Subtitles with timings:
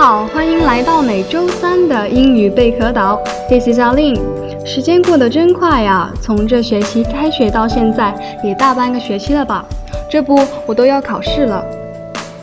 [0.00, 3.20] 好，欢迎来到每周三的英语贝壳岛。
[3.50, 4.18] This is Alin。
[4.64, 9.62] 时间过得真快呀，从这学期开学到现在也大半个学期了吧？
[10.10, 11.62] 这不，我都要考试了。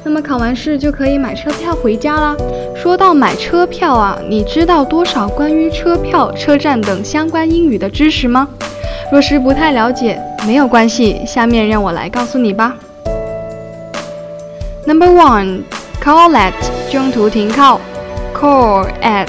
[0.03, 2.37] 那么考完试就可以买车票回家啦。
[2.75, 8.47] 说到买车票啊，你知道多少关于车票、车站等相关英语的知识吗？
[9.11, 12.75] 若是不太了解，没有关系，下面让我来告诉你吧。
[14.85, 15.63] Number one,
[16.07, 16.53] call at
[16.89, 17.81] 中途停靠
[18.33, 19.27] ，call at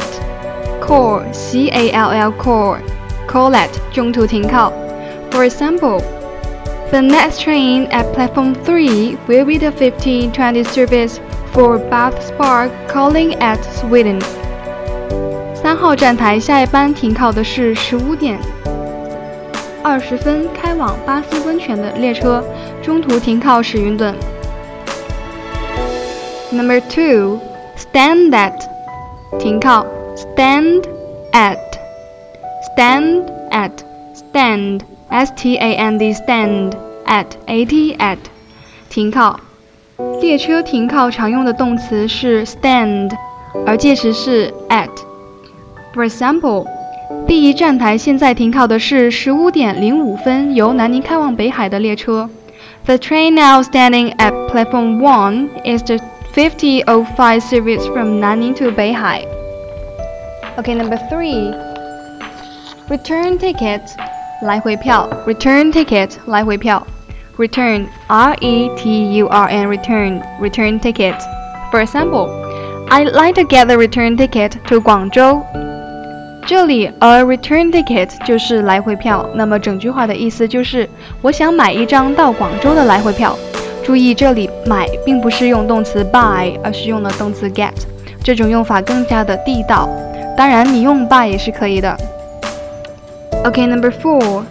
[0.81, 2.79] call c a l l call
[3.27, 4.73] call at 中途停靠。
[5.33, 6.01] For example,
[6.93, 11.17] the next train at platform three will be the 1520 service
[11.53, 14.23] for Bath Spa calling at Swindon.
[15.57, 18.39] 三号站台下一班停靠的是十五点
[19.83, 22.41] 二十分开往巴斯温泉的列车，
[22.81, 24.15] 中途停靠史云顿。
[26.52, 27.40] Number two,
[27.76, 28.54] stand at
[29.40, 29.86] 停靠
[30.16, 30.84] stand
[31.32, 31.58] at
[32.76, 33.72] stand at
[34.14, 36.74] stand s t a n d stand
[37.06, 38.18] at a t at
[38.90, 39.40] 停靠。
[40.22, 43.12] 列车停靠常用的动词是 stand，
[43.66, 46.68] 而介词是 at。For example，
[47.28, 52.30] 第一站台现在停靠的是十五点零五分由南宁开往北海的列车。
[52.86, 56.00] The train now standing at platform one is the
[56.34, 59.26] 5005 service from Nanning to Beihai.
[60.58, 61.54] Okay, number three.
[62.90, 63.82] Return ticket
[64.42, 66.86] 来回票 return ticket 来回票
[67.38, 71.16] return R E T U R N return return ticket.
[71.72, 72.28] For example,
[72.90, 75.42] I'd like to get the return ticket to 广州。
[76.46, 80.90] 这里 a return ticket 就是来回票，那么整句话的意思就是
[81.22, 83.38] 我想买一张到广州的来回票。
[83.89, 87.73] 注意，这里买并不是用动词 buy，而是用了动词 get，
[88.23, 89.89] 这种用法更加的地道。
[90.37, 91.97] 当然，你用 buy 也是可以的。
[93.47, 94.43] OK，number、four，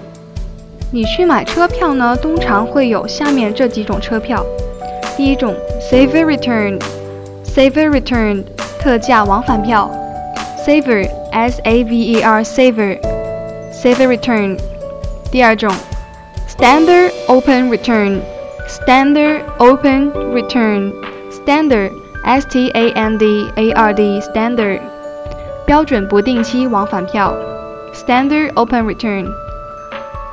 [0.91, 4.43] 你去买车票呢，通常会有下面这几种车票。
[5.15, 5.53] 第一种
[5.91, 8.43] ，saver return，saver return
[8.79, 9.91] 特价往返票
[10.65, 12.99] ，saver s a v e r saver
[13.71, 14.57] saver return。
[15.31, 15.71] 第二种
[16.57, 18.17] ，standard open return。
[18.68, 20.92] Standard Open Return
[21.30, 21.92] Standard
[22.24, 24.80] S T A N D A R D Standard
[25.66, 27.34] 标准不定期往返票
[27.92, 29.26] Standard Open Return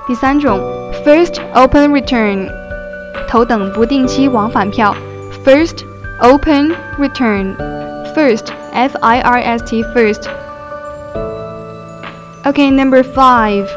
[0.07, 0.59] 第三种
[1.05, 2.49] First Open Return
[3.27, 4.95] 头等不定期往返票
[5.45, 5.85] First
[6.19, 7.55] Open Return
[8.15, 10.29] First F I R S T First
[12.45, 13.67] Okay number five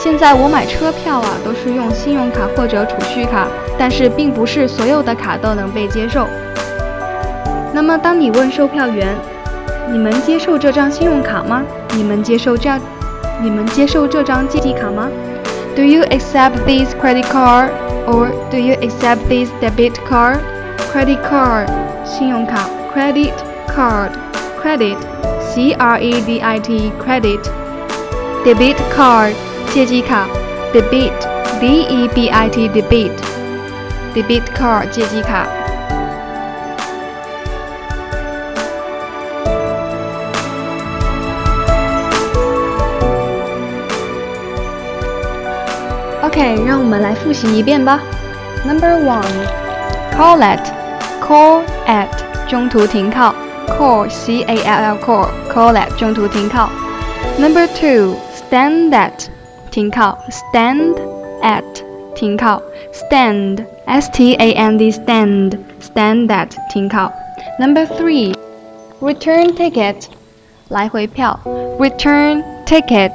[0.00, 6.24] 现在我买车票啊，都是用信用卡或者储蓄卡，但是并不是所有的卡都能被接受。
[7.72, 9.14] 那么，当你问售票员
[9.90, 11.62] ：“你们接受这张信用卡吗？
[11.96, 12.70] 你们接受这，
[13.42, 15.08] 你们接受这张借记卡吗
[15.74, 17.70] ？”Do you accept this credit card
[18.06, 20.38] or do you accept this debit card?
[20.92, 21.66] Credit card
[22.04, 23.32] 信用卡，credit
[23.76, 24.10] card
[24.62, 24.96] credit
[25.40, 27.40] C R E D I T credit
[28.44, 29.34] debit card
[29.73, 30.27] 借记卡，
[30.73, 31.11] debit
[31.59, 33.11] d e b i t debit
[34.13, 35.47] debit card 借记卡。
[46.23, 47.99] OK，让我们来复习一遍吧。
[48.65, 49.23] Number one,
[50.15, 50.63] call at,
[51.21, 52.07] call at
[52.47, 53.35] 中途停靠，
[53.67, 56.69] call c a l l call call at 中途停靠。
[57.37, 59.27] Number two, stand at
[59.71, 60.95] 停靠，stand
[61.41, 61.63] at
[62.15, 62.61] 停靠，
[62.91, 67.11] stand s t a n d stand stand at 停靠。
[67.59, 68.33] Number three,
[69.01, 70.05] return ticket，
[70.69, 71.39] 来回票。
[71.79, 73.11] Return ticket,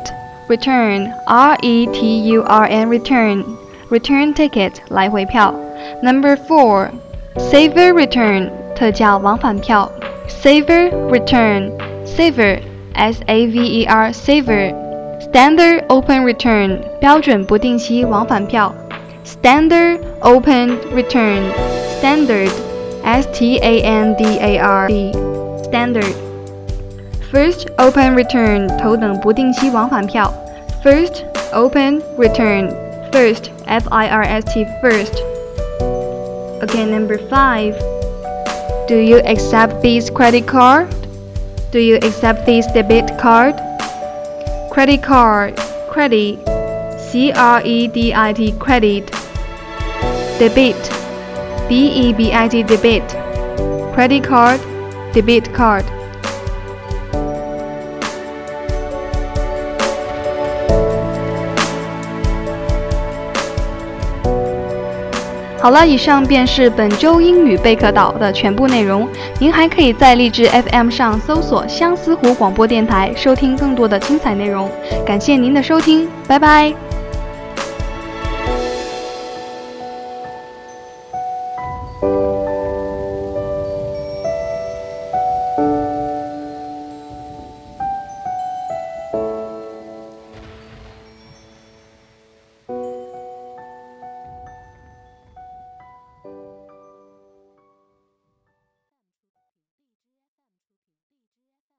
[0.49, 3.45] return, R E T U R N, return,
[3.89, 5.55] return ticket，来回票。
[6.03, 6.91] Number four,
[7.37, 9.91] saver return，特价往返票。
[10.29, 11.73] Saver return,
[12.05, 12.61] saver,
[12.95, 14.82] S A V E R, saver.
[15.33, 18.75] Standard open return 标准不定期往返票，
[19.25, 21.43] Standard open return
[22.01, 22.51] Standard
[23.05, 25.13] S T A N D A R D
[25.65, 26.15] Standard
[27.31, 30.33] First open return 头等不定期往返票，
[30.83, 32.73] First open return
[33.13, 35.15] First F I R S T First
[36.63, 37.75] Okay number five
[38.89, 40.89] Do you accept this credit card?
[41.71, 43.55] Do you accept this debit card?
[44.74, 45.56] Credit card
[45.88, 46.40] credit
[47.00, 49.06] C R E D I T credit
[50.40, 50.90] debit
[51.70, 53.08] D E B I T debit
[53.94, 54.60] credit card
[55.14, 55.86] debit card
[65.64, 69.08] 好了，以上便是本周英语贝壳岛的全部内容。
[69.40, 74.70] 您还可以在荔枝 FM 上搜索相思湖广播电台，收听更多的精彩内容。
[75.06, 76.74] 感谢您的收听，拜拜。